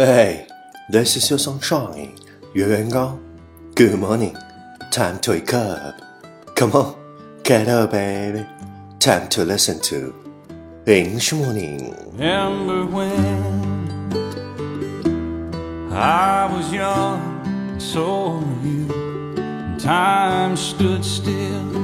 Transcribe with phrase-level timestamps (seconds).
[0.00, 0.48] Hey,
[0.88, 2.16] this is your sunshine,
[2.54, 3.20] Yuan Gao.
[3.74, 4.34] Good morning.
[4.90, 6.00] Time to wake up.
[6.56, 6.96] Come on,
[7.42, 8.46] get up, baby.
[8.98, 10.14] Time to listen to
[10.86, 11.94] English Morning.
[12.12, 13.12] Remember when
[15.92, 18.88] I was young, so were you.
[19.78, 21.76] Time stood still.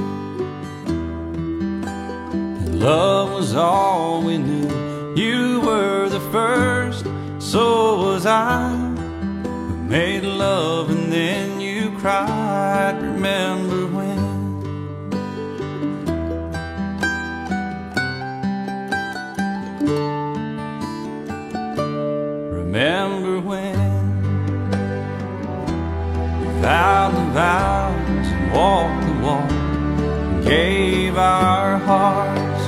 [2.65, 5.13] And love was all we knew.
[5.15, 6.86] You were the first
[7.47, 8.73] so was I.
[9.69, 13.01] We made love and then you cried.
[13.01, 14.21] Remember when?
[22.51, 23.79] Remember when
[26.41, 32.65] we vowed the vows and walked the walk gave our hearts,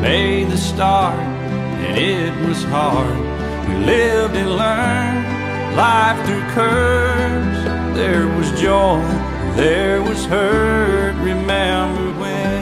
[0.00, 3.25] made the start, and it was hard.
[3.67, 5.25] We lived and learned
[5.75, 7.59] life through curves.
[7.95, 9.01] There was joy,
[9.55, 11.15] there was hurt.
[11.23, 12.61] Remember when?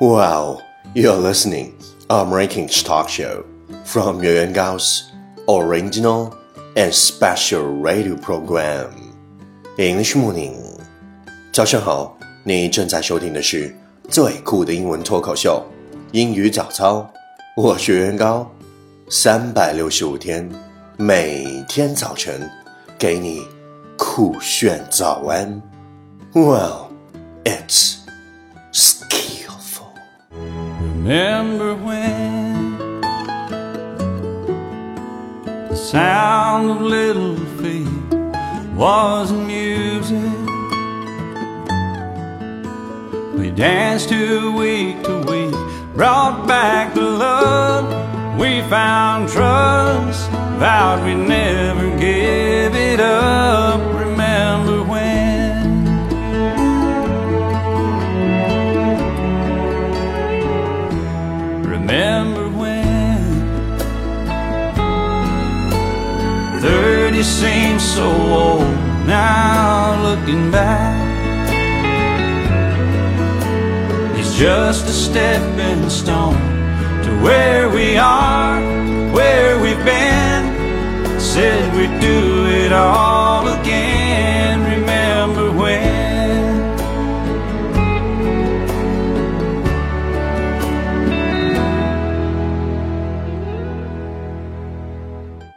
[0.00, 0.62] Wow,
[0.94, 1.74] you're listening
[2.08, 3.44] I'm Rankings Talk Show
[3.84, 5.12] from Yuan Gao's
[5.48, 6.34] original
[6.76, 8.90] and special radio program
[9.76, 10.54] English Morning。
[11.52, 13.76] 早上好，你正在收听的是
[14.08, 15.62] 最酷的英文脱口秀——
[16.12, 17.08] 英语早操。
[17.56, 18.50] 我是袁高，
[19.08, 20.48] 三百六十五天，
[20.96, 22.48] 每天早晨
[22.98, 23.46] 给你
[23.98, 25.60] 酷炫早安。
[26.32, 26.90] Well,
[27.44, 27.98] it's
[28.72, 29.92] skillful.
[30.32, 32.78] Remember when
[35.68, 37.88] the sound of little feet
[38.76, 40.16] was music?
[43.36, 45.43] We danced to week to week,
[45.95, 48.39] brought back the love.
[48.39, 50.29] We found trust,
[50.59, 53.79] vowed we'd never give it up.
[53.95, 55.55] Remember when?
[61.63, 63.21] Remember when
[66.61, 68.63] 30 seems so old
[69.07, 70.94] now looking back
[74.37, 76.33] just a stepping stone
[77.03, 78.59] to where we are,
[79.13, 80.43] where we've been.
[81.17, 84.59] Said we'd do it all again.
[84.79, 86.75] Remember when?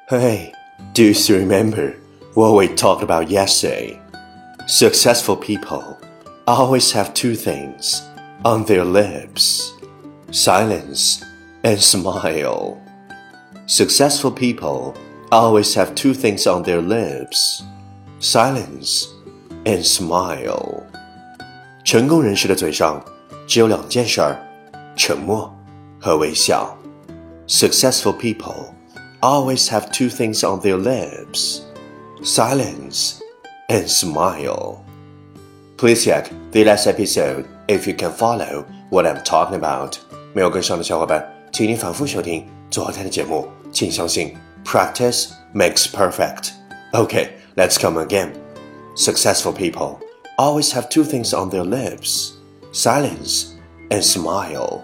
[0.08, 0.54] Hey,
[0.92, 1.96] do you remember
[2.34, 4.00] what we talked about yesterday?
[4.68, 5.98] Successful people
[6.46, 8.08] always have two things
[8.43, 9.73] on their lips
[10.31, 11.23] silence
[11.63, 12.81] and smile.
[13.65, 14.95] Successful people
[15.31, 17.63] always have two things on their lips
[18.19, 19.07] silence
[19.65, 20.83] and smile.
[21.83, 23.03] 成功人士的嘴上
[23.45, 24.39] 只有两件事儿：
[24.95, 25.53] 沉默
[25.99, 26.77] 和微笑。
[27.47, 28.73] Successful people
[29.21, 31.61] always have two things on their lips
[32.23, 33.19] silence
[33.69, 34.83] and smile.
[35.77, 39.95] Please check the last episode if you can follow what I'm talking about.
[40.33, 43.47] 没有跟上的小伙伴，请你反复收听昨天的节目。
[43.71, 44.35] 请相信，
[44.65, 46.49] practice makes perfect.
[46.91, 48.29] Okay, let's come again.
[48.95, 49.97] Successful people
[50.37, 52.33] always have two things on their lips
[52.71, 53.53] silence
[53.89, 54.81] and smile.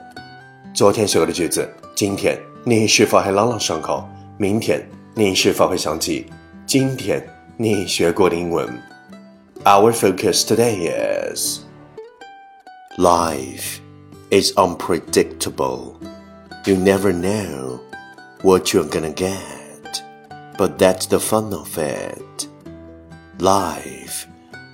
[0.73, 4.07] 昨天学过的句子，今天你是否还朗朗上口？
[4.38, 6.28] 明天你是否会想起
[6.66, 7.23] 今天
[7.57, 8.67] 你学过的英文？
[9.66, 10.90] Our focus today
[11.34, 11.59] is
[12.97, 13.81] life
[14.29, 15.95] is unpredictable.
[16.66, 17.79] You never know
[18.41, 20.03] what you're gonna get,
[20.58, 22.47] but that's the fun of it.
[23.40, 24.28] Life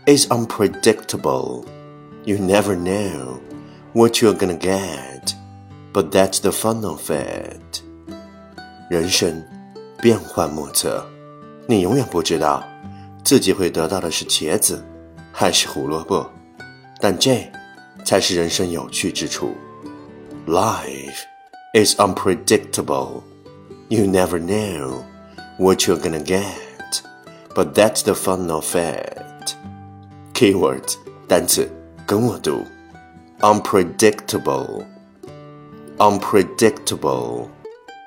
[0.08, 1.66] is unpredictable.
[2.26, 3.40] You never know
[3.94, 5.34] what you're gonna get,
[5.94, 7.84] but that's the fun of it.
[8.90, 9.44] 人生
[10.02, 11.06] 变幻莫测，
[11.68, 12.64] 你永远不知道
[13.24, 14.84] 自己会得到的是茄子
[15.32, 16.30] 还是胡萝卜，
[17.00, 17.50] 但这
[18.04, 19.56] 才是人生有趣之处。
[20.48, 21.24] Life
[21.74, 23.24] is unpredictable.
[23.90, 25.04] You never know
[25.58, 27.02] what you're gonna get,
[27.54, 29.56] but that's the fun of it.
[30.34, 30.96] Keywords
[31.28, 31.70] 单词
[32.06, 32.64] 跟我读，
[33.40, 34.86] unpredictable,
[35.98, 37.48] unpredictable,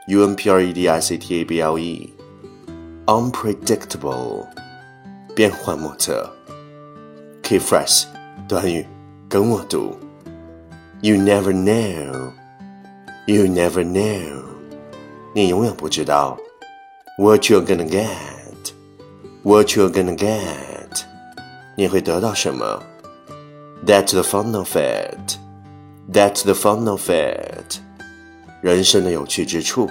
[0.09, 2.13] u n p r e d i c t a b l e,
[3.07, 4.47] unpredictable,
[5.35, 6.33] 变幻莫测。
[7.43, 8.05] Key phrase
[8.47, 8.87] 短语
[9.33, 9.97] 跟我读，
[11.01, 12.33] You never know,
[13.27, 14.43] you never know,
[15.35, 16.39] 你永远不知道
[17.19, 18.73] what you're gonna get,
[19.43, 21.03] what you're gonna get，
[21.77, 22.83] 你会得到什么。
[23.87, 25.39] That's the fun of it.
[26.11, 27.79] That's the fun of it.
[28.61, 29.89] 人生的有趣之处。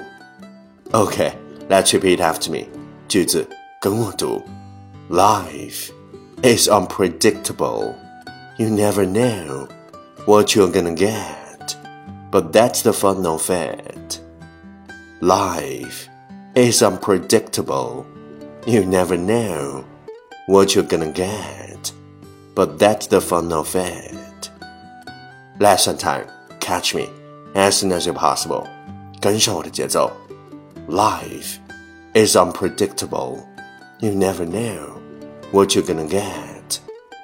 [0.91, 1.31] Okay,
[1.69, 2.67] let's repeat after me.
[3.07, 3.47] 句子
[3.79, 4.43] 跟我读。
[5.09, 5.91] Life
[6.43, 7.93] is unpredictable.
[8.61, 9.67] You never know
[10.25, 11.75] what you're gonna get,
[12.31, 14.19] but that's the fun of it.
[15.21, 16.09] Life
[16.55, 18.05] is unpredictable.
[18.65, 19.85] You never know
[20.47, 21.91] what you're gonna get,
[22.55, 24.49] but that's the fun of it.
[25.59, 26.27] Lesson time,
[26.59, 27.09] catch me
[27.55, 28.67] as soon as you're possible.
[29.19, 30.11] 跟上我的节奏。
[30.87, 31.59] Life
[32.13, 33.39] is unpredictable.
[33.99, 34.99] You never know
[35.51, 36.50] what you're gonna get,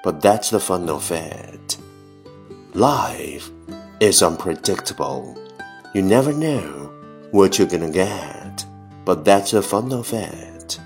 [0.03, 1.77] but that's the fun of it.
[2.73, 3.49] Life
[3.99, 5.35] is unpredictable.
[5.93, 6.89] You never know
[7.31, 8.65] what you're gonna get,
[9.05, 10.79] but that's the fun of it.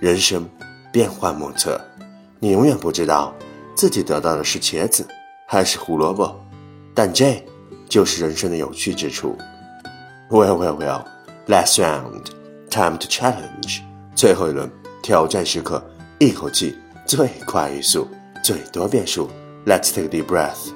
[0.00, 0.48] 人生
[0.92, 1.80] 变幻莫测，
[2.40, 3.34] 你永远不知道
[3.74, 5.06] 自己得到的是茄子
[5.46, 6.34] 还是胡萝卜，
[6.94, 7.42] 但这
[7.88, 9.36] 就是人生的有趣之处。
[10.30, 11.04] Well, well, well.
[11.46, 12.24] Last round,
[12.70, 13.80] time to challenge.
[14.14, 14.70] 最后一轮
[15.02, 15.84] 挑战时刻，
[16.18, 16.76] 一口气
[17.06, 18.08] 最快语速，
[18.42, 19.28] 最多变数。
[19.64, 20.72] Let's take a deep breath.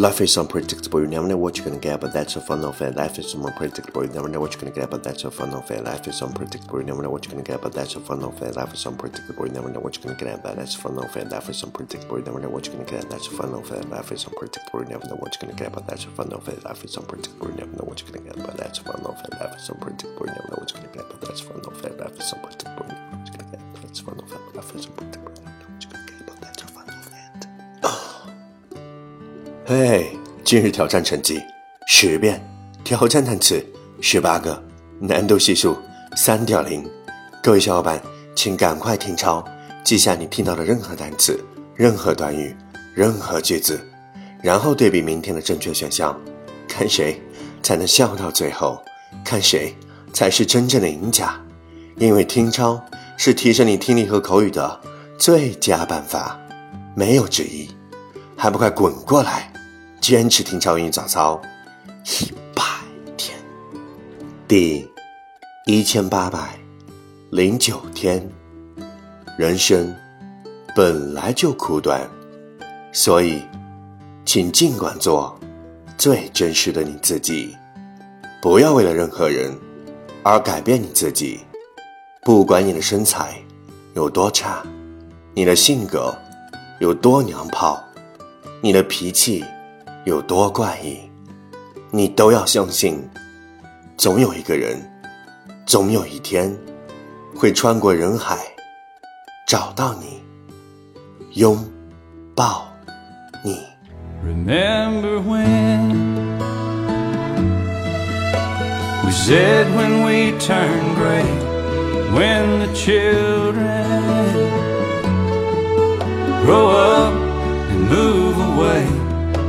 [0.00, 1.02] Life is unpredictable.
[1.02, 2.96] You never know what you're gonna get, but that's the fun of it.
[2.96, 4.02] Life is unpredictable.
[4.02, 5.84] You never know what you're gonna get, but that's the fun of it.
[5.84, 6.78] Life is unpredictable.
[6.78, 8.56] You never know what you're gonna get, but that's the fun of it.
[8.56, 9.46] Life is unpredictable.
[9.46, 11.28] You never know what you're gonna get, but that's the fun of it.
[11.30, 12.30] Life is unpredictable.
[12.30, 13.90] You never know what you're gonna get, that's the fun of it.
[13.90, 14.80] Life is unpredictable.
[14.80, 16.64] You never know what you're gonna get, but that's the fun of it.
[16.64, 17.48] Life is unpredictable.
[17.50, 19.34] You never know what you're gonna get, but that's the fun of it.
[19.40, 20.26] Life is unpredictable.
[20.26, 22.00] You never know what you're gonna get, but that's the fun of it.
[22.00, 22.32] Life is
[29.67, 31.41] 嘿今日挑战成绩
[31.87, 32.39] 十遍，
[32.83, 33.65] 挑战单词
[33.99, 34.63] 十八个，
[34.99, 35.75] 难度系数
[36.15, 36.87] 三点零。
[37.41, 37.99] 各位小伙伴，
[38.35, 39.43] 请赶快听抄，
[39.83, 42.55] 记下你听到的任何单词、任何短语、
[42.93, 43.83] 任何句子，
[44.39, 46.15] 然后对比明天的正确选项，
[46.67, 47.19] 看谁
[47.63, 48.79] 才能笑到最后，
[49.23, 49.75] 看谁
[50.13, 51.35] 才是真正的赢家。
[51.97, 52.79] 因为听抄
[53.17, 54.79] 是提升你听力和口语的
[55.17, 56.39] 最佳办法，
[56.93, 57.67] 没有之一。
[58.37, 59.51] 还不快滚过来！
[60.07, 61.41] 坚持听超英早操
[62.03, 62.61] 一百
[63.17, 63.35] 天，
[64.47, 64.87] 第
[65.65, 66.59] 一千八百
[67.31, 68.29] 零九天。
[69.35, 69.91] 人生
[70.75, 72.07] 本来就苦短，
[72.93, 73.41] 所以
[74.25, 75.35] 请尽管做
[75.97, 77.57] 最真实的你自己，
[78.43, 79.57] 不要为了任何人
[80.21, 81.39] 而改变你自己。
[82.21, 83.41] 不管你的身材
[83.95, 84.61] 有多差，
[85.33, 86.15] 你的性格
[86.79, 87.83] 有多娘炮，
[88.61, 89.43] 你的脾气。
[90.05, 90.99] 有多怪异，
[91.89, 92.97] 你都要相信，
[93.97, 94.79] 总有一个人，
[95.65, 96.55] 总有一天，
[97.35, 98.37] 会穿过人海，
[99.47, 100.21] 找到你，
[101.33, 101.57] 拥
[102.35, 102.67] 抱
[103.43, 103.59] 你。
[104.23, 105.91] Remember when
[109.03, 111.25] we said when we turned gray,
[112.11, 113.44] when the child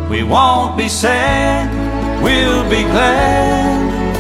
[0.09, 1.69] We won't be sad,
[2.23, 4.17] we'll be glad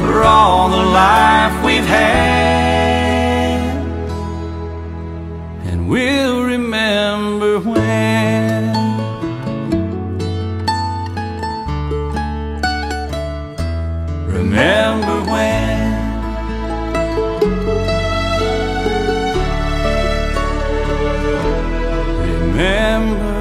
[0.00, 3.60] for all the life we've had.
[5.66, 8.74] And we'll remember when.
[14.26, 15.80] Remember when.
[22.40, 23.39] Remember